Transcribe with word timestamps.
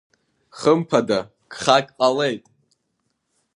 Хымԥада 0.57 1.19
гхак 1.51 1.87
ҟалеит… 1.97 2.43